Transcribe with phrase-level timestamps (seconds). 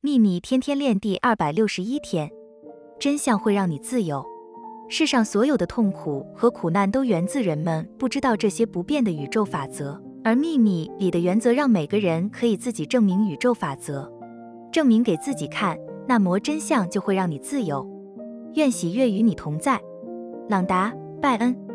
[0.00, 2.30] 秘密天天练第二百六十一天
[3.00, 4.24] 真相会让你自由。
[4.88, 14.08] 世上所有的痛苦和苦难都源自人们不知道这些不变的宇宙法则而秘密里的原则让每个人可以自己证明宇宙法则。
[14.70, 15.76] 证明给自己看
[16.06, 17.84] 那么真相就会让你自由。
[18.54, 19.80] 愿喜悦与你同在。
[20.48, 21.67] 朗达拜恩。